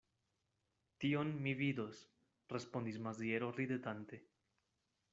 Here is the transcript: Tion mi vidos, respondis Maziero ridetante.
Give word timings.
Tion 1.03 1.29
mi 1.43 1.53
vidos, 1.59 2.01
respondis 2.57 3.01
Maziero 3.09 3.55
ridetante. 3.63 4.23